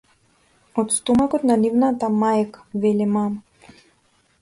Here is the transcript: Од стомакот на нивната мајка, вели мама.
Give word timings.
Од 0.83 0.95
стомакот 0.95 1.45
на 1.51 1.59
нивната 1.65 2.11
мајка, 2.25 2.67
вели 2.87 3.11
мама. 3.15 3.81